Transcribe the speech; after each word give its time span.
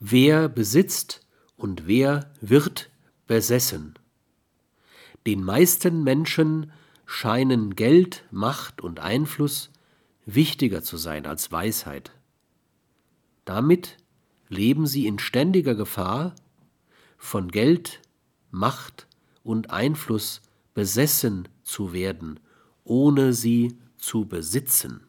Wer 0.00 0.48
besitzt 0.48 1.26
und 1.56 1.88
wer 1.88 2.30
wird 2.40 2.88
besessen? 3.26 3.98
Den 5.26 5.42
meisten 5.42 6.04
Menschen 6.04 6.70
scheinen 7.04 7.74
Geld, 7.74 8.24
Macht 8.30 8.80
und 8.80 9.00
Einfluss 9.00 9.70
wichtiger 10.24 10.82
zu 10.84 10.98
sein 10.98 11.26
als 11.26 11.50
Weisheit. 11.50 12.12
Damit 13.44 13.96
leben 14.48 14.86
sie 14.86 15.06
in 15.06 15.18
ständiger 15.18 15.74
Gefahr, 15.74 16.36
von 17.16 17.50
Geld, 17.50 18.00
Macht 18.52 19.08
und 19.42 19.70
Einfluss 19.70 20.42
besessen 20.74 21.48
zu 21.64 21.92
werden, 21.92 22.38
ohne 22.84 23.32
sie 23.32 23.76
zu 23.96 24.26
besitzen. 24.26 25.07